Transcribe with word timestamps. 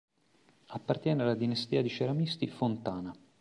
Appartiene 0.69 1.21
alla 1.21 1.35
dinastia 1.35 1.83
di 1.83 1.89
ceramisti 1.89 2.47
Fontana. 2.47 3.13